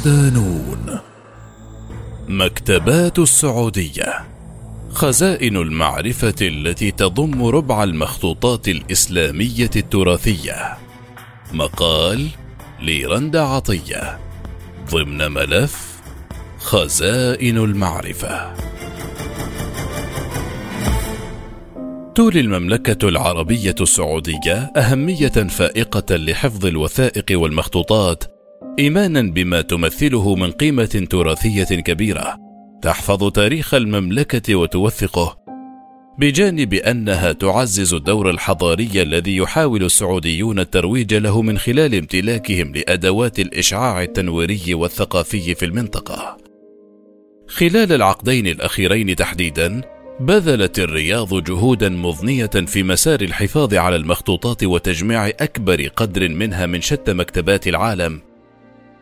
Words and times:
صدانون 0.00 0.98
مكتبات 2.28 3.18
السعودية. 3.18 4.24
خزائن 4.92 5.56
المعرفة 5.56 6.34
التي 6.40 6.90
تضم 6.90 7.44
ربع 7.44 7.84
المخطوطات 7.84 8.68
الإسلامية 8.68 9.70
التراثية. 9.76 10.78
مقال 11.52 12.28
ليرندا 12.80 13.40
عطية. 13.40 14.18
ضمن 14.90 15.32
ملف 15.32 16.00
خزائن 16.58 17.58
المعرفة. 17.58 18.54
تولي 22.14 22.40
المملكة 22.40 23.08
العربية 23.08 23.74
السعودية 23.80 24.72
أهمية 24.76 25.28
فائقة 25.28 26.16
لحفظ 26.16 26.66
الوثائق 26.66 27.24
والمخطوطات 27.30 28.29
إيمانا 28.80 29.22
بما 29.22 29.60
تمثله 29.60 30.34
من 30.34 30.50
قيمة 30.50 31.06
تراثية 31.10 31.64
كبيرة 31.64 32.38
تحفظ 32.82 33.30
تاريخ 33.30 33.74
المملكة 33.74 34.54
وتوثقه 34.54 35.36
بجانب 36.18 36.74
أنها 36.74 37.32
تعزز 37.32 37.94
الدور 37.94 38.30
الحضاري 38.30 39.02
الذي 39.02 39.36
يحاول 39.36 39.84
السعوديون 39.84 40.58
الترويج 40.58 41.14
له 41.14 41.42
من 41.42 41.58
خلال 41.58 41.94
امتلاكهم 41.94 42.72
لأدوات 42.72 43.38
الإشعاع 43.40 44.02
التنويري 44.02 44.74
والثقافي 44.74 45.54
في 45.54 45.64
المنطقة. 45.64 46.36
خلال 47.48 47.92
العقدين 47.92 48.46
الأخيرين 48.46 49.16
تحديدا 49.16 49.80
بذلت 50.20 50.78
الرياض 50.78 51.44
جهودا 51.44 51.88
مضنية 51.88 52.46
في 52.46 52.82
مسار 52.82 53.20
الحفاظ 53.20 53.74
على 53.74 53.96
المخطوطات 53.96 54.64
وتجميع 54.64 55.28
أكبر 55.28 55.88
قدر 55.96 56.28
منها 56.28 56.66
من 56.66 56.80
شتى 56.80 57.12
مكتبات 57.12 57.68
العالم. 57.68 58.29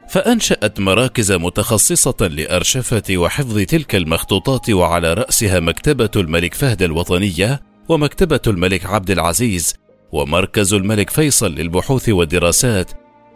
فأنشأت 0.09 0.81
مراكز 0.81 1.33
متخصصة 1.33 2.17
لأرشفة 2.21 3.03
وحفظ 3.11 3.59
تلك 3.59 3.95
المخطوطات 3.95 4.71
وعلى 4.71 5.15
رأسها 5.15 5.61
مكتبة 5.61 6.11
الملك 6.17 6.55
فهد 6.55 6.83
الوطنية 6.83 7.63
ومكتبة 7.89 8.41
الملك 8.47 8.87
عبد 8.87 9.11
العزيز 9.11 9.75
ومركز 10.13 10.75
الملك 10.75 11.11
فيصل 11.11 11.55
للبحوث 11.55 12.09
والدراسات 12.09 12.91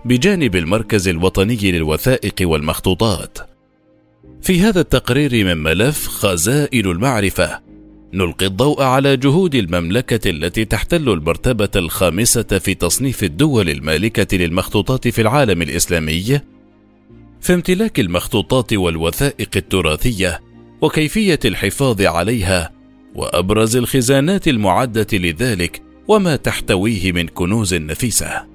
بجانب 0.04 0.56
المركز 0.56 1.08
الوطني 1.08 1.72
للوثائق 1.72 2.34
والمخطوطات. 2.42 3.38
في 4.42 4.60
هذا 4.60 4.80
التقرير 4.80 5.44
من 5.44 5.62
ملف 5.62 6.08
خزائن 6.08 6.86
المعرفة 6.86 7.60
نلقي 8.14 8.46
الضوء 8.46 8.82
على 8.82 9.16
جهود 9.16 9.54
المملكة 9.54 10.30
التي 10.30 10.64
تحتل 10.64 11.08
المرتبة 11.08 11.70
الخامسة 11.76 12.42
في 12.42 12.74
تصنيف 12.74 13.24
الدول 13.24 13.70
المالكة 13.70 14.36
للمخطوطات 14.36 15.08
في 15.08 15.20
العالم 15.22 15.62
الإسلامي 15.62 16.40
في 17.42 17.54
امتلاك 17.54 18.00
المخطوطات 18.00 18.72
والوثائق 18.72 19.48
التراثية 19.56 20.40
وكيفية 20.80 21.38
الحفاظ 21.44 22.02
عليها 22.02 22.72
وأبرز 23.14 23.76
الخزانات 23.76 24.48
المعدة 24.48 25.06
لذلك 25.12 25.82
وما 26.08 26.36
تحتويه 26.36 27.12
من 27.12 27.28
كنوز 27.28 27.74
نفيسة. 27.74 28.46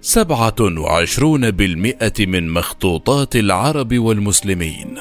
سبعة 0.00 0.54
وعشرون 0.60 1.50
بالمئة 1.50 2.26
من 2.26 2.48
مخطوطات 2.50 3.36
العرب 3.36 3.98
والمسلمين. 3.98 4.98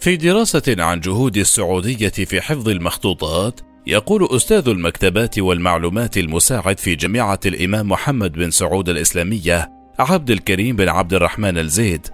في 0.00 0.16
دراسة 0.16 0.76
عن 0.78 1.00
جهود 1.00 1.36
السعودية 1.36 2.08
في 2.08 2.40
حفظ 2.40 2.68
المخطوطات 2.68 3.60
يقول 3.86 4.28
أستاذ 4.30 4.68
المكتبات 4.68 5.38
والمعلومات 5.38 6.18
المساعد 6.18 6.78
في 6.80 6.94
جامعة 6.94 7.40
الإمام 7.46 7.88
محمد 7.88 8.32
بن 8.32 8.50
سعود 8.50 8.88
الإسلامية 8.88 9.77
عبد 9.98 10.30
الكريم 10.30 10.76
بن 10.76 10.88
عبد 10.88 11.14
الرحمن 11.14 11.58
الزيد 11.58 12.06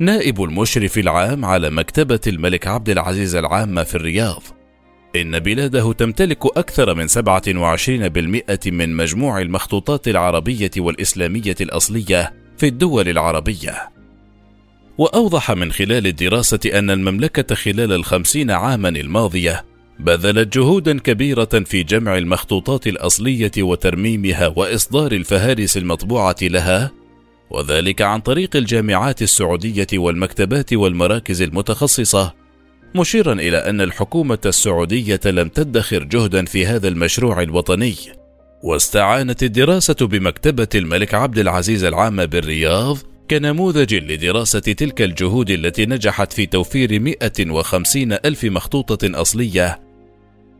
نائب 0.00 0.42
المشرف 0.42 0.98
العام 0.98 1.44
على 1.44 1.70
مكتبة 1.70 2.20
الملك 2.26 2.66
عبد 2.66 2.88
العزيز 2.88 3.34
العامة 3.34 3.82
في 3.82 3.94
الرياض. 3.94 4.42
إن 5.16 5.38
بلاده 5.38 5.92
تمتلك 5.92 6.46
أكثر 6.58 6.94
من 6.94 7.08
27% 7.08 8.66
من 8.66 8.96
مجموع 8.96 9.40
المخطوطات 9.40 10.08
العربية 10.08 10.70
والإسلامية 10.78 11.54
الأصلية 11.60 12.32
في 12.58 12.66
الدول 12.66 13.08
العربية. 13.08 13.90
وأوضح 14.98 15.50
من 15.50 15.72
خلال 15.72 16.06
الدراسة 16.06 16.60
أن 16.74 16.90
المملكة 16.90 17.54
خلال 17.54 17.92
الخمسين 17.92 18.50
عاما 18.50 18.88
الماضية 18.88 19.64
بذلت 19.98 20.58
جهودا 20.58 20.98
كبيرة 20.98 21.62
في 21.64 21.82
جمع 21.82 22.18
المخطوطات 22.18 22.86
الأصلية 22.86 23.52
وترميمها 23.58 24.52
وإصدار 24.56 25.12
الفهارس 25.12 25.76
المطبوعة 25.76 26.36
لها 26.42 26.92
وذلك 27.50 28.02
عن 28.02 28.20
طريق 28.20 28.56
الجامعات 28.56 29.22
السعودية 29.22 29.86
والمكتبات 29.94 30.72
والمراكز 30.72 31.42
المتخصصة. 31.42 32.34
مشيرا 32.94 33.32
إلى 33.32 33.56
أن 33.56 33.80
الحكومة 33.80 34.38
السعودية 34.46 35.20
لم 35.26 35.48
تدخر 35.48 36.04
جهدا 36.04 36.44
في 36.44 36.66
هذا 36.66 36.88
المشروع 36.88 37.42
الوطني. 37.42 37.94
واستعانت 38.62 39.42
الدراسة 39.42 39.96
بمكتبة 40.00 40.68
الملك 40.74 41.14
عبد 41.14 41.38
العزيز 41.38 41.84
العامه 41.84 42.24
بالرياض 42.24 42.98
كنموذج 43.30 43.94
لدراسة 43.94 44.58
تلك 44.58 45.02
الجهود 45.02 45.50
التي 45.50 45.86
نجحت 45.86 46.32
في 46.32 46.46
توفير 46.46 47.00
150 47.00 48.12
ألف 48.12 48.44
مخطوطة 48.44 49.20
أصلية 49.20 49.80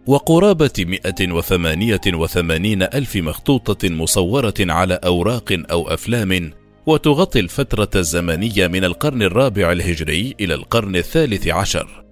وقرابة 0.07 0.71
188 0.79 2.83
ألف 2.83 3.17
مخطوطة 3.17 3.89
مصورة 3.89 4.55
على 4.61 4.95
أوراق 4.95 5.63
أو 5.71 5.89
أفلام 5.89 6.53
وتغطي 6.87 7.41
الفترة 7.41 7.91
الزمنية 7.97 8.67
من 8.67 8.85
القرن 8.85 9.23
الرابع 9.23 9.73
الهجري 9.73 10.35
إلى 10.41 10.55
القرن 10.55 10.97
الثالث 10.97 11.49
عشر. 11.49 12.05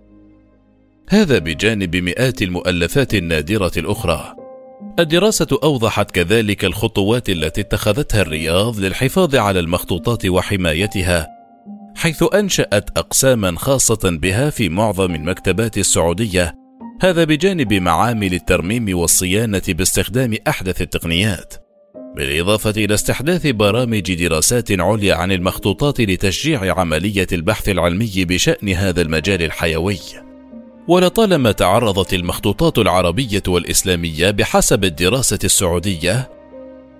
هذا 1.09 1.39
بجانب 1.39 1.97
مئات 1.97 2.43
المؤلفات 2.43 3.15
النادرة 3.15 3.73
الأخرى. 3.77 4.35
الدراسة 4.99 5.59
أوضحت 5.63 6.11
كذلك 6.11 6.65
الخطوات 6.65 7.31
التي 7.31 7.61
اتخذتها 7.61 8.23
الرياض 8.23 8.79
للحفاظ 8.79 9.37
على 9.37 9.61
المخطوطات 9.61 10.27
وحمايتها، 10.27 11.29
حيث 11.97 12.25
أنشأت 12.35 12.99
أقساما 12.99 13.59
خاصة 13.59 14.19
بها 14.23 14.51
في 14.51 14.69
معظم 14.69 15.15
المكتبات 15.15 15.79
السعودية، 15.79 16.55
هذا 17.03 17.25
بجانب 17.25 17.73
معامل 17.73 18.35
الترميم 18.35 18.99
والصيانة 18.99 19.63
باستخدام 19.69 20.35
أحدث 20.49 20.83
التقنيات. 20.83 21.64
بالإضافة 22.15 22.71
إلى 22.71 22.95
استحداث 22.95 23.47
برامج 23.47 24.15
دراسات 24.15 24.81
عليا 24.81 25.15
عن 25.15 25.33
المخطوطات 25.33 26.01
لتشجيع 26.01 26.79
عملية 26.81 27.27
البحث 27.33 27.69
العلمي 27.69 28.13
بشأن 28.17 28.69
هذا 28.69 29.03
المجال 29.03 29.43
الحيوي. 29.43 29.99
ولطالما 30.89 31.53
تعرضت 31.53 32.15
المخطوطات 32.15 32.79
العربية 32.79 33.43
والإسلامية 33.49 34.31
بحسب 34.31 34.85
الدراسة 34.85 35.39
السعودية 35.45 36.31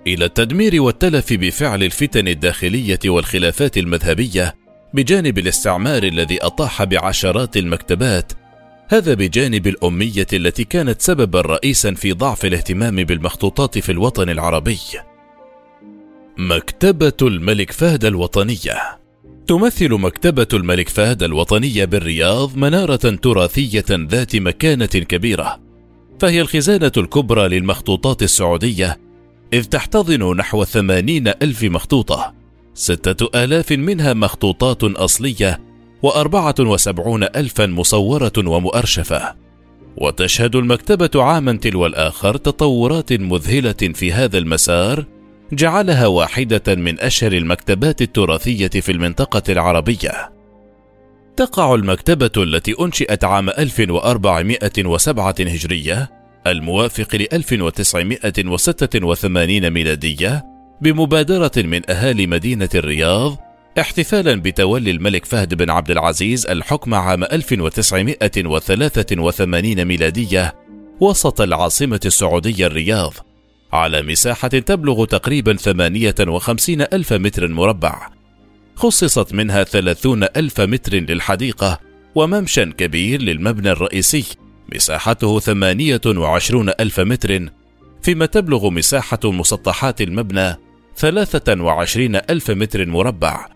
إلى 0.07 0.25
التدمير 0.25 0.81
والتلف 0.81 1.33
بفعل 1.33 1.83
الفتن 1.83 2.27
الداخلية 2.27 2.99
والخلافات 3.05 3.77
المذهبية 3.77 4.55
بجانب 4.93 5.37
الاستعمار 5.37 6.03
الذي 6.03 6.37
أطاح 6.41 6.83
بعشرات 6.83 7.57
المكتبات 7.57 8.31
هذا 8.87 9.13
بجانب 9.13 9.67
الأمية 9.67 10.27
التي 10.33 10.63
كانت 10.63 11.01
سببا 11.01 11.41
رئيسا 11.41 11.93
في 11.93 12.13
ضعف 12.13 12.45
الاهتمام 12.45 12.95
بالمخطوطات 12.95 13.79
في 13.79 13.91
الوطن 13.91 14.29
العربي. 14.29 14.79
مكتبة 16.37 17.17
الملك 17.21 17.71
فهد 17.71 18.05
الوطنية. 18.05 18.99
تمثل 19.47 19.93
مكتبة 19.93 20.47
الملك 20.53 20.89
فهد 20.89 21.23
الوطنية 21.23 21.85
بالرياض 21.85 22.57
منارة 22.57 22.95
تراثية 22.95 23.85
ذات 23.89 24.35
مكانة 24.35 24.85
كبيرة، 24.85 25.59
فهي 26.19 26.41
الخزانة 26.41 26.91
الكبرى 26.97 27.47
للمخطوطات 27.47 28.23
السعودية، 28.23 28.99
إذ 29.53 29.63
تحتضن 29.63 30.35
نحو 30.37 30.63
ثمانين 30.63 31.27
ألف 31.27 31.63
مخطوطة، 31.63 32.33
ستة 32.73 33.43
آلاف 33.43 33.71
منها 33.71 34.13
مخطوطات 34.13 34.83
أصلية 34.83 35.59
وأربعة 36.05 36.55
وسبعون 36.59 37.23
ألفا 37.23 37.65
مصورة 37.65 38.33
ومؤرشفة 38.37 39.35
وتشهد 39.97 40.55
المكتبة 40.55 41.23
عاما 41.23 41.53
تلو 41.53 41.85
الآخر 41.85 42.37
تطورات 42.37 43.13
مذهلة 43.13 43.93
في 43.93 44.13
هذا 44.13 44.37
المسار 44.37 45.05
جعلها 45.53 46.07
واحدة 46.07 46.75
من 46.75 46.99
أشهر 46.99 47.31
المكتبات 47.31 48.01
التراثية 48.01 48.67
في 48.67 48.91
المنطقة 48.91 49.43
العربية. 49.49 50.31
تقع 51.35 51.75
المكتبة 51.75 52.31
التي 52.37 52.75
أنشئت 52.79 53.23
عام 53.23 53.49
1407 53.49 55.35
هجرية 55.39 56.11
الموافق 56.47 57.15
ل 57.15 57.27
1986 57.33 59.69
ميلادية 59.69 60.45
بمبادرة 60.81 61.51
من 61.57 61.81
أهالي 61.89 62.27
مدينة 62.27 62.69
الرياض 62.75 63.37
احتفالا 63.79 64.35
بتولي 64.35 64.91
الملك 64.91 65.25
فهد 65.25 65.53
بن 65.53 65.69
عبد 65.69 65.91
العزيز 65.91 66.45
الحكم 66.45 66.93
عام 66.93 67.23
1983 67.23 69.85
ميلادية 69.85 70.55
وسط 70.99 71.41
العاصمة 71.41 71.99
السعودية 72.05 72.67
الرياض. 72.67 73.13
على 73.73 74.01
مساحة 74.01 74.47
تبلغ 74.47 75.05
تقريبا 75.05 75.55
58 75.55 76.81
ألف 76.81 77.13
متر 77.13 77.47
مربع. 77.47 78.09
خصصت 78.75 79.33
منها 79.33 79.63
ثلاثون 79.63 80.23
ألف 80.23 80.61
متر 80.61 80.93
للحديقة 80.93 81.79
وممشى 82.15 82.65
كبير 82.65 83.21
للمبنى 83.21 83.71
الرئيسي. 83.71 84.25
مساحته 84.75 85.39
ثمانية 85.39 86.01
وعشرون 86.05 86.71
ألف 86.79 86.99
متر. 86.99 87.49
فيما 88.01 88.25
تبلغ 88.25 88.69
مساحة 88.69 89.19
مسطحات 89.23 90.01
المبنى 90.01 90.55
ثلاثة 90.97 91.63
وعشرين 91.63 92.15
ألف 92.15 92.51
متر 92.51 92.85
مربع. 92.85 93.54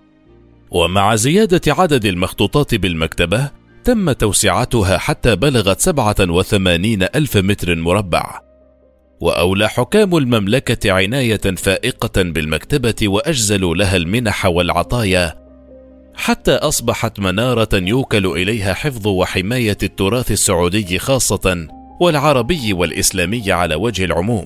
ومع 0.71 1.15
زيادة 1.15 1.61
عدد 1.67 2.05
المخطوطات 2.05 2.75
بالمكتبة 2.75 3.49
تم 3.83 4.11
توسعتها 4.11 4.97
حتى 4.97 5.35
بلغت 5.35 5.79
سبعة 5.79 6.15
وثمانين 6.19 7.03
ألف 7.03 7.37
متر 7.37 7.75
مربع. 7.75 8.39
وأولى 9.19 9.69
حكام 9.69 10.17
المملكة 10.17 10.91
عناية 10.91 11.41
فائقة 11.57 12.21
بالمكتبة 12.21 12.95
وأجزلوا 13.03 13.75
لها 13.75 13.95
المنح 13.97 14.45
والعطايا 14.45 15.39
حتى 16.15 16.51
أصبحت 16.51 17.19
منارة 17.19 17.69
يوكل 17.73 18.25
إليها 18.25 18.73
حفظ 18.73 19.07
وحماية 19.07 19.77
التراث 19.83 20.31
السعودي 20.31 20.99
خاصة 20.99 21.67
والعربي 22.01 22.73
والإسلامي 22.73 23.51
على 23.51 23.75
وجه 23.75 24.05
العموم. 24.05 24.45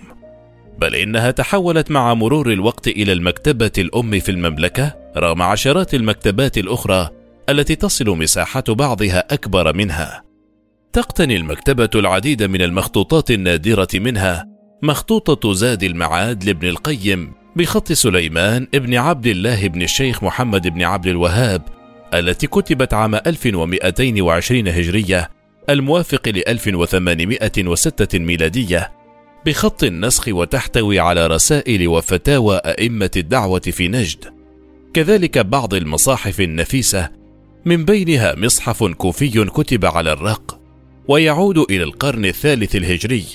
بل 0.80 0.96
إنها 0.96 1.32
تحولت 1.32 1.92
مع 1.92 2.14
مرور 2.14 2.52
الوقت 2.52 2.88
إلى 2.88 3.14
المكتبة 3.14 3.72
الأم 3.78 4.20
في 4.20 4.30
المملكة 4.30 5.03
رغم 5.18 5.42
عشرات 5.42 5.94
المكتبات 5.94 6.58
الأخرى 6.58 7.10
التي 7.50 7.76
تصل 7.76 8.10
مساحة 8.10 8.64
بعضها 8.70 9.34
أكبر 9.34 9.76
منها. 9.76 10.24
تقتني 10.94 11.36
المكتبة 11.36 11.90
العديد 11.96 12.44
من 12.44 12.62
المخطوطات 12.62 13.32
النادرة 13.32 13.88
منها 13.94 14.48
مخطوطة 14.82 15.54
زاد 15.54 15.84
المعاد 15.84 16.44
لابن 16.44 16.68
القيم 16.68 17.34
بخط 17.56 17.92
سليمان 17.92 18.68
ابن 18.76 18.96
عبد 18.96 19.28
الله 19.28 19.68
بن 19.68 19.82
الشيخ 19.82 20.24
محمد 20.24 20.68
بن 20.68 20.84
عبد 20.84 21.08
الوهاب 21.08 21.62
التي 22.14 22.48
كتبت 22.48 22.94
عام 22.94 23.16
1220 23.16 24.68
هجرية 24.68 25.30
الموافق 25.70 26.30
ل 26.30 26.48
1806 26.48 28.20
ميلادية 28.20 28.92
بخط 29.46 29.84
النسخ 29.84 30.28
وتحتوي 30.28 31.00
على 31.00 31.28
رسائل 31.28 31.88
وفتاوى 31.88 32.58
أئمة 32.58 33.12
الدعوة 33.18 33.60
في 33.60 33.88
نجد 33.88 34.33
كذلك 34.94 35.38
بعض 35.38 35.74
المصاحف 35.74 36.42
النفيسة 36.42 37.10
من 37.66 37.86
بينها 37.86 38.36
مصحف 38.36 38.84
كوفي 38.84 39.46
كتب 39.46 39.86
على 39.86 40.14
الرق 40.14 40.60
ويعود 41.08 41.58
إلى 41.58 41.84
القرن 41.84 42.26
الثالث 42.26 42.76
الهجري 42.76 43.26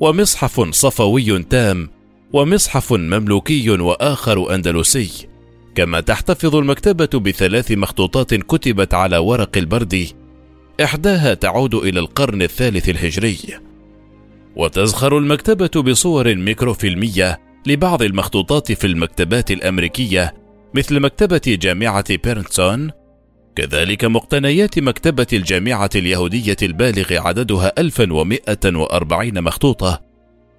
ومصحف 0.00 0.60
صفوي 0.60 1.42
تام 1.42 1.90
ومصحف 2.32 2.92
مملوكي 2.92 3.70
وآخر 3.70 4.54
أندلسي 4.54 5.28
كما 5.74 6.00
تحتفظ 6.00 6.56
المكتبة 6.56 7.20
بثلاث 7.20 7.72
مخطوطات 7.72 8.34
كتبت 8.34 8.94
على 8.94 9.18
ورق 9.18 9.56
البرد 9.56 10.06
إحداها 10.84 11.34
تعود 11.34 11.74
إلى 11.74 12.00
القرن 12.00 12.42
الثالث 12.42 12.88
الهجري. 12.88 13.38
وتزخر 14.56 15.18
المكتبة 15.18 15.82
بصور 15.82 16.34
ميكروفيلمية 16.34 17.40
لبعض 17.66 18.02
المخطوطات 18.02 18.72
في 18.72 18.86
المكتبات 18.86 19.50
الأمريكية 19.50 20.43
مثل 20.74 21.00
مكتبة 21.00 21.40
جامعة 21.46 22.16
بيرنسون 22.16 22.90
كذلك 23.56 24.04
مقتنيات 24.04 24.78
مكتبة 24.78 25.26
الجامعة 25.32 25.90
اليهودية 25.94 26.56
البالغ 26.62 27.18
عددها 27.28 27.72
1140 27.78 29.42
مخطوطة 29.42 30.00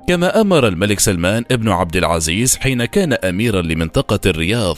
كما 0.08 0.42
أمر 0.42 0.68
الملك 0.68 1.00
سلمان 1.00 1.44
ابن 1.52 1.70
عبد 1.70 1.96
العزيز 1.96 2.56
حين 2.56 2.86
كان 2.86 3.14
أميرا 3.14 3.62
لمنطقة 3.62 4.20
الرياض 4.26 4.78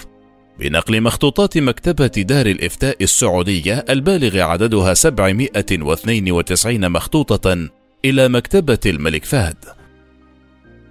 بنقل 0.60 1.02
مخطوطات 1.02 1.58
مكتبة 1.58 2.08
دار 2.08 2.46
الإفتاء 2.46 3.04
السعودية 3.04 3.86
البالغ 3.90 4.40
عددها 4.40 4.94
792 4.94 6.92
مخطوطة 6.92 7.70
إلى 8.06 8.30
مكتبة 8.30 8.80
الملك 8.86 9.26
فهد. 9.26 9.58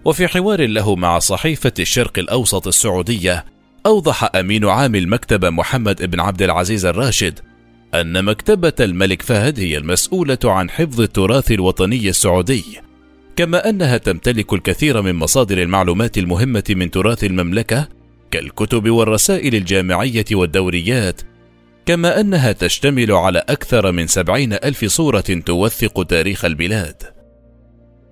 وفي 0.04 0.28
حوار 0.28 0.66
له 0.66 0.96
مع 0.96 1.19
صحيفة 1.19 1.72
الشرق 1.78 2.19
الأوسط 2.19 2.66
السعودية 2.66 3.44
أوضح 3.87 4.31
أمين 4.35 4.65
عام 4.65 4.94
المكتبة 4.94 5.50
محمد 5.50 6.11
بن 6.11 6.21
عبد 6.21 6.43
العزيز 6.43 6.87
الراشد 6.87 7.41
أن 7.94 8.25
مكتبة 8.25 8.73
الملك 8.81 9.23
فهد 9.23 9.61
هي 9.61 9.77
المسؤولة 9.77 10.38
عن 10.44 10.71
حفظ 10.71 11.00
التراث 11.00 11.53
الوطني 11.53 12.09
السعودي، 12.09 12.65
كما 13.37 13.69
أنها 13.69 13.97
تمتلك 13.97 14.53
الكثير 14.53 15.03
من 15.03 15.15
مصادر 15.15 15.62
المعلومات 15.62 16.19
المهمة 16.19 16.65
من 16.71 16.91
تراث 16.91 17.25
المملكة 17.25 17.88
كالكتب 18.31 18.91
والرسائل 18.91 19.55
الجامعية 19.55 20.25
والدوريات، 20.33 21.21
كما 21.87 22.21
أنها 22.21 22.53
تشتمل 22.53 23.12
على 23.12 23.38
أكثر 23.38 23.93
من 23.93 24.06
سبعين 24.06 24.53
ألف 24.53 24.85
صورة 24.85 25.21
توثق 25.47 26.05
تاريخ 26.05 26.44
البلاد. 26.44 27.03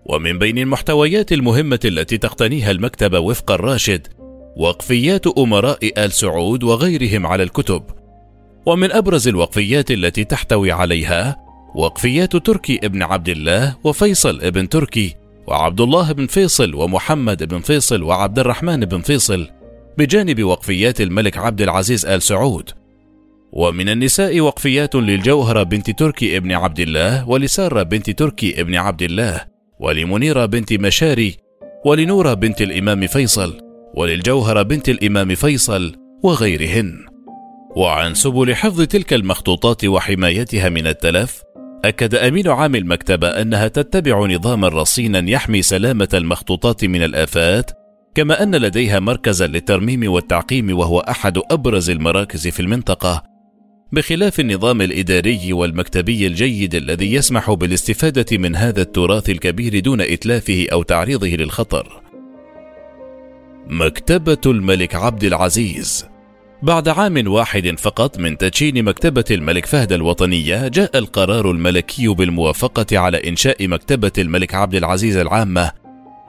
ومن 0.06 0.38
بين 0.38 0.59
المحتويات 0.59 1.32
المهمة 1.32 1.81
التي 1.85 2.19
تقتنيها 2.19 2.71
المكتبة 2.71 3.19
وفق 3.19 3.50
الراشد 3.50 4.06
وقفيات 4.56 5.26
أمراء 5.26 6.04
آل 6.04 6.12
سعود 6.12 6.64
وغيرهم 6.64 7.26
على 7.26 7.42
الكتب. 7.42 7.82
ومن 8.66 8.92
أبرز 8.92 9.28
الوقفيات 9.28 9.90
التي 9.90 10.24
تحتوي 10.24 10.72
عليها 10.72 11.36
وقفيات 11.74 12.36
تركي 12.36 12.80
ابن 12.84 13.02
عبد 13.02 13.28
الله 13.28 13.76
وفيصل 13.84 14.40
ابن 14.42 14.68
تركي 14.68 15.14
وعبد 15.46 15.80
الله 15.80 16.12
بن 16.12 16.26
فيصل 16.26 16.74
ومحمد 16.74 17.44
بن 17.44 17.60
فيصل 17.60 18.02
وعبد 18.02 18.38
الرحمن 18.38 18.80
بن 18.80 19.00
فيصل 19.00 19.48
بجانب 19.98 20.44
وقفيات 20.44 21.00
الملك 21.00 21.38
عبد 21.38 21.62
العزيز 21.62 22.06
آل 22.06 22.22
سعود. 22.22 22.70
ومن 23.52 23.88
النساء 23.88 24.40
وقفيات 24.40 24.94
للجوهرة 24.94 25.62
بنت 25.62 25.90
تركي 25.90 26.36
ابن 26.36 26.52
عبد 26.52 26.80
الله 26.80 27.28
ولسارة 27.28 27.82
بنت 27.82 28.10
تركي 28.10 28.60
ابن 28.60 28.74
عبد 28.74 29.02
الله 29.02 29.40
ولمنيرة 29.80 30.46
بنت 30.46 30.72
مشاري 30.72 31.36
ولنورة 31.84 32.34
بنت 32.34 32.62
الإمام 32.62 33.06
فيصل 33.06 33.63
وللجوهرة 33.96 34.62
بنت 34.62 34.88
الإمام 34.88 35.34
فيصل 35.34 35.96
وغيرهن. 36.22 37.06
وعن 37.76 38.14
سبل 38.14 38.54
حفظ 38.54 38.82
تلك 38.82 39.12
المخطوطات 39.12 39.84
وحمايتها 39.84 40.68
من 40.68 40.86
التلف، 40.86 41.42
أكد 41.84 42.14
أمين 42.14 42.48
عام 42.48 42.74
المكتبة 42.74 43.28
أنها 43.28 43.68
تتبع 43.68 44.26
نظاما 44.26 44.68
رصينا 44.68 45.30
يحمي 45.30 45.62
سلامة 45.62 46.08
المخطوطات 46.14 46.84
من 46.84 47.02
الآفات، 47.02 47.70
كما 48.14 48.42
أن 48.42 48.54
لديها 48.54 49.00
مركزا 49.00 49.46
للترميم 49.46 50.12
والتعقيم 50.12 50.78
وهو 50.78 51.00
أحد 51.00 51.38
أبرز 51.50 51.90
المراكز 51.90 52.48
في 52.48 52.60
المنطقة، 52.60 53.22
بخلاف 53.92 54.40
النظام 54.40 54.82
الإداري 54.82 55.52
والمكتبي 55.52 56.26
الجيد 56.26 56.74
الذي 56.74 57.14
يسمح 57.14 57.52
بالاستفادة 57.52 58.38
من 58.38 58.56
هذا 58.56 58.82
التراث 58.82 59.30
الكبير 59.30 59.80
دون 59.80 60.00
إتلافه 60.00 60.66
أو 60.72 60.82
تعريضه 60.82 61.28
للخطر. 61.28 62.03
مكتبة 63.68 64.38
الملك 64.47 64.94
عبد 64.94 65.25
العزيز. 65.25 66.06
بعد 66.62 66.88
عام 66.88 67.28
واحد 67.28 67.75
فقط 67.78 68.18
من 68.18 68.38
تدشين 68.38 68.85
مكتبة 68.85 69.25
الملك 69.30 69.66
فهد 69.66 69.92
الوطنية 69.92 70.68
جاء 70.68 70.99
القرار 70.99 71.50
الملكي 71.50 72.09
بالموافقة 72.09 72.99
على 72.99 73.28
إنشاء 73.28 73.68
مكتبة 73.68 74.12
الملك 74.18 74.54
عبد 74.54 74.75
العزيز 74.75 75.16
العامة 75.16 75.71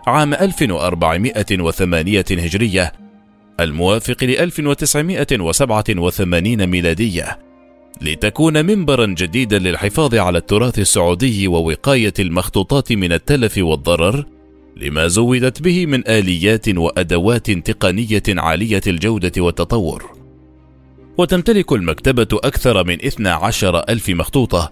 عام 0.08 0.34
1408 0.34 2.25
هجرية 2.32 2.92
الموافق 3.60 4.24
ل 4.24 4.30
1987 4.30 6.68
ميلادية 6.68 7.39
لتكون 8.01 8.65
منبرا 8.65 9.06
جديدا 9.06 9.60
للحفاظ 9.60 10.15
على 10.15 10.38
التراث 10.38 10.80
السعودي 10.80 11.48
ووقاية 11.48 12.13
المخطوطات 12.20 12.94
من 12.94 13.13
التلف 13.13 13.58
والضرر 13.58 14.25
لما 14.75 15.08
زودت 15.08 15.62
به 15.62 15.86
من 15.86 16.08
آليات 16.08 16.70
وأدوات 16.70 17.51
تقنية 17.51 18.24
عالية 18.29 18.82
الجودة 18.88 19.41
والتطور. 19.41 20.15
وتمتلك 21.17 21.72
المكتبة 21.72 22.27
أكثر 22.34 22.84
من 22.84 23.05
12 23.05 23.79
ألف 23.89 24.10
مخطوطة، 24.10 24.72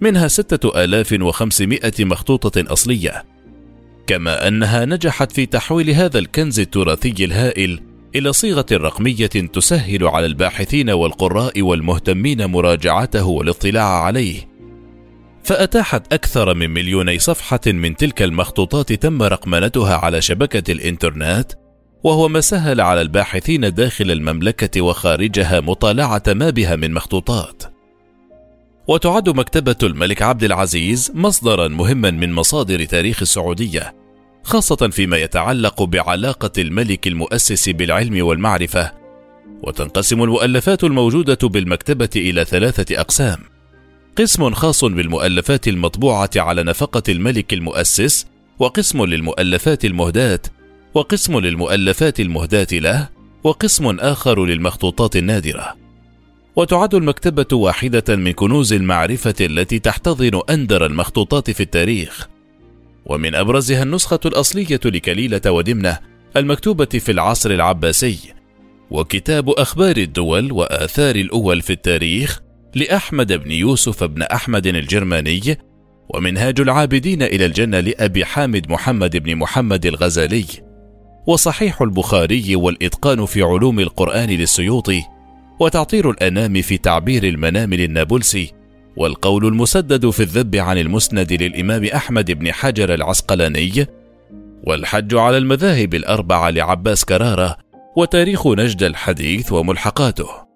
منها 0.00 0.28
6500 0.28 1.92
مخطوطة 2.00 2.72
أصلية. 2.72 3.24
كما 4.06 4.48
أنها 4.48 4.84
نجحت 4.84 5.32
في 5.32 5.46
تحويل 5.46 5.90
هذا 5.90 6.18
الكنز 6.18 6.60
التراثي 6.60 7.24
الهائل 7.24 7.80
إلى 8.14 8.32
صيغة 8.32 8.66
رقمية 8.72 9.26
تسهل 9.26 10.06
على 10.06 10.26
الباحثين 10.26 10.90
والقراء 10.90 11.62
والمهتمين 11.62 12.46
مراجعته 12.46 13.24
والاطلاع 13.24 14.02
عليه 14.04 14.49
فأتاحت 15.44 16.12
أكثر 16.12 16.54
من 16.54 16.70
مليوني 16.70 17.18
صفحة 17.18 17.60
من 17.66 17.96
تلك 17.96 18.22
المخطوطات 18.22 18.92
تم 18.92 19.22
رقمنتها 19.22 19.96
على 19.96 20.20
شبكة 20.20 20.72
الإنترنت، 20.72 21.52
وهو 22.04 22.28
ما 22.28 22.40
سهل 22.40 22.80
على 22.80 23.00
الباحثين 23.00 23.74
داخل 23.74 24.10
المملكة 24.10 24.80
وخارجها 24.80 25.60
مطالعة 25.60 26.22
ما 26.28 26.50
بها 26.50 26.76
من 26.76 26.92
مخطوطات. 26.92 27.62
وتعد 28.88 29.28
مكتبة 29.28 29.76
الملك 29.82 30.22
عبد 30.22 30.44
العزيز 30.44 31.12
مصدرا 31.14 31.68
مهما 31.68 32.10
من 32.10 32.32
مصادر 32.32 32.84
تاريخ 32.84 33.22
السعودية، 33.22 33.94
خاصة 34.42 34.76
فيما 34.76 35.16
يتعلق 35.16 35.82
بعلاقة 35.82 36.52
الملك 36.58 37.06
المؤسس 37.06 37.68
بالعلم 37.68 38.26
والمعرفة، 38.26 38.92
وتنقسم 39.62 40.22
المؤلفات 40.22 40.84
الموجودة 40.84 41.48
بالمكتبة 41.48 42.10
إلى 42.16 42.44
ثلاثة 42.44 43.00
أقسام 43.00 43.49
قسم 44.18 44.50
خاص 44.50 44.84
بالمؤلفات 44.84 45.68
المطبوعة 45.68 46.30
على 46.36 46.62
نفقة 46.62 47.02
الملك 47.08 47.52
المؤسس 47.52 48.26
وقسم 48.58 49.04
للمؤلفات 49.04 49.84
المهداة 49.84 50.40
وقسم 50.94 51.38
للمؤلفات 51.38 52.20
المهداة 52.20 52.66
له 52.72 53.08
وقسم 53.44 54.00
آخر 54.00 54.44
للمخطوطات 54.44 55.16
النادرة. 55.16 55.76
وتعد 56.56 56.94
المكتبة 56.94 57.56
واحدة 57.56 58.16
من 58.16 58.32
كنوز 58.32 58.72
المعرفة 58.72 59.34
التي 59.40 59.78
تحتضن 59.78 60.40
أندر 60.50 60.86
المخطوطات 60.86 61.50
في 61.50 61.62
التاريخ. 61.62 62.28
ومن 63.06 63.34
أبرزها 63.34 63.82
النسخة 63.82 64.20
الأصلية 64.26 64.80
لكليلة 64.84 65.50
ودمنة 65.50 65.98
المكتوبة 66.36 66.84
في 66.84 67.12
العصر 67.12 67.50
العباسي. 67.50 68.18
وكتاب 68.90 69.50
أخبار 69.50 69.96
الدول 69.96 70.52
وآثار 70.52 71.16
الأول 71.16 71.62
في 71.62 71.72
التاريخ 71.72 72.40
لأحمد 72.74 73.32
بن 73.32 73.50
يوسف 73.50 74.04
بن 74.04 74.22
أحمد 74.22 74.66
الجرماني 74.66 75.58
ومنهاج 76.08 76.60
العابدين 76.60 77.22
إلى 77.22 77.46
الجنة 77.46 77.80
لأبي 77.80 78.24
حامد 78.24 78.70
محمد 78.70 79.16
بن 79.16 79.36
محمد 79.36 79.86
الغزالي. 79.86 80.44
وصحيح 81.26 81.82
البخاري 81.82 82.56
والإتقان 82.56 83.26
في 83.26 83.42
علوم 83.42 83.80
القرآن 83.80 84.28
للسيوطي 84.28 85.02
وتعطير 85.60 86.10
الأنام 86.10 86.62
في 86.62 86.78
تعبير 86.78 87.24
المنام 87.24 87.74
للنابلسي 87.74 88.52
والقول 88.96 89.46
المسدد 89.46 90.10
في 90.10 90.22
الذب 90.22 90.56
عن 90.56 90.78
المسند 90.78 91.32
للإمام 91.32 91.84
أحمد 91.84 92.30
بن 92.30 92.52
حجر 92.52 92.94
العسقلاني 92.94 93.86
والحج 94.66 95.14
على 95.14 95.38
المذاهب 95.38 95.94
الأربعة 95.94 96.50
لعباس 96.50 97.04
كرارة 97.04 97.56
وتاريخ 97.96 98.46
نجد 98.46 98.82
الحديث 98.82 99.52
وملحقاته. 99.52 100.49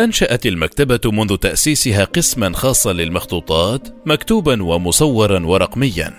أنشأت 0.00 0.46
المكتبة 0.46 1.10
منذ 1.10 1.36
تأسيسها 1.36 2.04
قسما 2.04 2.52
خاصا 2.52 2.92
للمخطوطات 2.92 3.88
مكتوبا 4.06 4.62
ومصورا 4.62 5.46
ورقميا. 5.46 6.14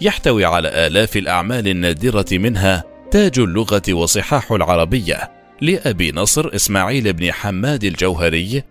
يحتوي 0.00 0.44
على 0.44 0.86
آلاف 0.86 1.16
الأعمال 1.16 1.68
النادرة 1.68 2.26
منها 2.32 2.84
تاج 3.10 3.38
اللغة 3.38 3.92
وصحاح 3.92 4.52
العربية 4.52 5.30
لأبي 5.60 6.12
نصر 6.12 6.54
إسماعيل 6.54 7.12
بن 7.12 7.32
حماد 7.32 7.84
الجوهري 7.84 8.62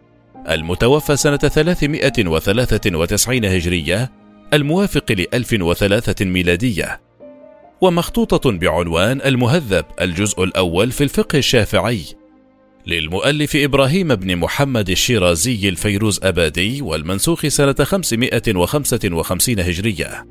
المتوفى 0.50 1.15
سنة 1.15 1.38
393 1.38 3.46
هجرية 3.46 4.12
الموافق 4.53 5.12
ل 5.12 5.25
1003 5.34 6.25
ميلادية. 6.25 7.01
ومخطوطة 7.81 8.51
بعنوان 8.51 9.22
المهذب 9.25 9.86
الجزء 10.01 10.43
الأول 10.43 10.91
في 10.91 11.03
الفقه 11.03 11.38
الشافعي. 11.38 12.21
للمؤلف 12.88 13.56
إبراهيم 13.56 14.16
بن 14.16 14.36
محمد 14.36 14.90
الشيرازي 14.90 15.70
الفيروز 15.70 16.20
أبادي 16.24 16.82
والمنسوخ 16.82 17.48
سنة 17.48 17.76
555 17.84 19.60
هجرية. 19.60 20.26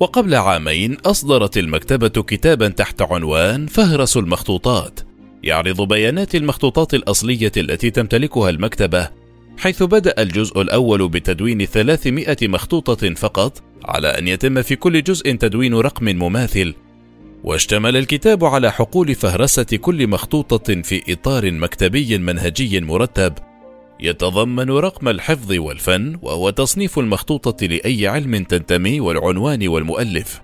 وقبل 0.00 0.34
عامين 0.34 0.94
أصدرت 0.94 1.58
المكتبة 1.58 2.22
كتابا 2.22 2.68
تحت 2.68 3.02
عنوان 3.02 3.66
فهرس 3.66 4.16
المخطوطات 4.16 5.00
يعرض 5.42 5.88
بيانات 5.88 6.34
المخطوطات 6.34 6.94
الأصلية 6.94 7.52
التي 7.56 7.90
تمتلكها 7.90 8.50
المكتبة 8.50 9.10
حيث 9.58 9.82
بدأ 9.82 10.14
الجزء 10.22 10.60
الأول 10.60 11.08
بتدوين 11.08 11.64
300 11.64 12.36
مخطوطة 12.42 13.14
فقط 13.14 13.62
على 13.84 14.08
أن 14.08 14.28
يتم 14.28 14.62
في 14.62 14.76
كل 14.76 15.02
جزء 15.02 15.34
تدوين 15.36 15.74
رقم 15.74 16.04
مماثل 16.04 16.74
واشتمل 17.44 17.96
الكتاب 17.96 18.44
على 18.44 18.72
حقول 18.72 19.14
فهرسة 19.14 19.64
كل 19.64 20.06
مخطوطة 20.06 20.82
في 20.82 21.12
إطار 21.12 21.52
مكتبي 21.52 22.18
منهجي 22.18 22.80
مرتب 22.80 23.34
يتضمن 24.00 24.70
رقم 24.70 25.08
الحفظ 25.08 25.52
والفن 25.52 26.18
وهو 26.22 26.50
تصنيف 26.50 26.98
المخطوطة 26.98 27.66
لأي 27.66 28.08
علم 28.08 28.44
تنتمي 28.44 29.00
والعنوان 29.00 29.68
والمؤلف. 29.68 30.40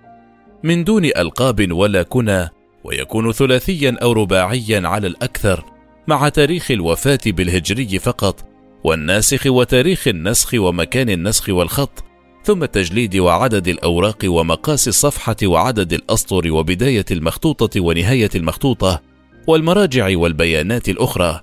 من 0.62 0.84
دون 0.84 1.04
ألقاب 1.04 1.72
ولا 1.72 2.02
كنى 2.02 2.48
ويكون 2.84 3.32
ثلاثيا 3.32 3.96
أو 4.02 4.12
رباعيا 4.12 4.88
على 4.88 5.06
الأكثر 5.06 5.64
مع 6.06 6.28
تاريخ 6.28 6.70
الوفاة 6.70 7.20
بالهجري 7.26 7.98
فقط 7.98 8.44
والناسخ 8.84 9.46
وتاريخ 9.46 10.08
النسخ 10.08 10.54
ومكان 10.54 11.10
النسخ 11.10 11.48
والخط. 11.48 12.04
ثم 12.44 12.62
التجليد 12.62 13.16
وعدد 13.16 13.68
الأوراق 13.68 14.18
ومقاس 14.24 14.88
الصفحة 14.88 15.36
وعدد 15.44 15.92
الأسطر 15.92 16.52
وبداية 16.52 17.04
المخطوطة 17.10 17.80
ونهاية 17.80 18.30
المخطوطة 18.34 19.02
والمراجع 19.46 20.18
والبيانات 20.18 20.88
الأخرى. 20.88 21.40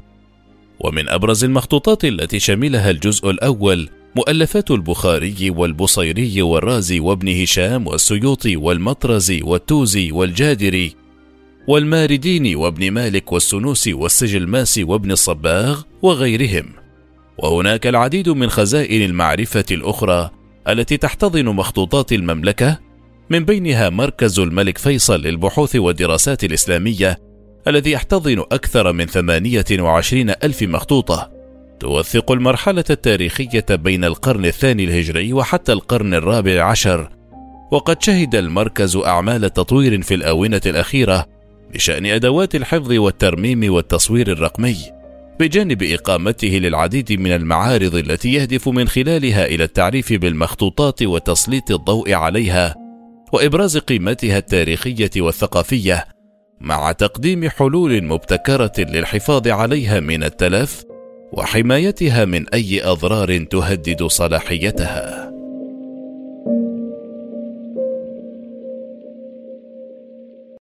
ومن 0.79 1.09
أبرز 1.09 1.43
المخطوطات 1.43 2.05
التي 2.05 2.39
شملها 2.39 2.89
الجزء 2.89 3.29
الأول 3.29 3.89
مؤلفات 4.15 4.71
البخاري 4.71 5.49
والبصيري 5.49 6.41
والرازي 6.41 6.99
وابن 6.99 7.41
هشام 7.41 7.87
والسيوطي 7.87 8.55
والمطرزي 8.55 9.41
والتوزي 9.41 10.11
والجادري 10.11 10.95
والمارديني 11.67 12.55
وابن 12.55 12.91
مالك 12.91 13.31
والسنوسي 13.31 13.93
والسجلماسي 13.93 14.83
وابن 14.83 15.11
الصباغ 15.11 15.81
وغيرهم. 16.01 16.65
وهناك 17.37 17.87
العديد 17.87 18.29
من 18.29 18.49
خزائن 18.49 19.01
المعرفة 19.01 19.65
الأخرى 19.71 20.36
التي 20.69 20.97
تحتضن 20.97 21.45
مخطوطات 21.45 22.13
المملكة 22.13 22.79
من 23.29 23.45
بينها 23.45 23.89
مركز 23.89 24.39
الملك 24.39 24.77
فيصل 24.77 25.21
للبحوث 25.21 25.75
والدراسات 25.75 26.43
الإسلامية 26.43 27.17
الذي 27.67 27.91
يحتضن 27.91 28.39
أكثر 28.39 28.91
من 28.91 29.05
28 29.05 30.29
ألف 30.29 30.63
مخطوطة. 30.63 31.31
توثق 31.79 32.31
المرحلة 32.31 32.83
التاريخية 32.89 33.65
بين 33.69 34.05
القرن 34.05 34.45
الثاني 34.45 34.83
الهجري 34.83 35.33
وحتى 35.33 35.73
القرن 35.73 36.13
الرابع 36.13 36.63
عشر 36.63 37.09
وقد 37.71 38.03
شهد 38.03 38.35
المركز 38.35 38.95
أعمال 38.95 39.53
تطوير 39.53 40.01
في 40.01 40.13
الآونة 40.13 40.61
الأخيرة 40.65 41.25
بشأن 41.73 42.05
أدوات 42.05 42.55
الحفظ 42.55 42.91
والترميم 42.91 43.73
والتصوير 43.73 44.31
الرقمي. 44.31 44.96
بجانب 45.39 45.83
إقامته 45.83 46.47
للعديد 46.47 47.11
من 47.19 47.31
المعارض 47.31 47.95
التي 47.95 48.33
يهدف 48.33 48.69
من 48.69 48.87
خلالها 48.87 49.45
إلى 49.45 49.63
التعريف 49.63 50.13
بالمخطوطات 50.13 51.03
وتسليط 51.03 51.71
الضوء 51.71 52.13
عليها 52.13 52.75
وإبراز 53.33 53.77
قيمتها 53.77 54.37
التاريخية 54.37 55.09
والثقافية 55.17 56.05
مع 56.61 56.91
تقديم 56.91 57.49
حلول 57.49 58.03
مبتكرة 58.03 58.71
للحفاظ 58.77 59.47
عليها 59.47 59.99
من 59.99 60.23
التلف 60.23 60.83
وحمايتها 61.33 62.25
من 62.25 62.49
أي 62.49 62.83
أضرار 62.83 63.43
تهدد 63.43 64.03
صلاحيتها. 64.03 65.26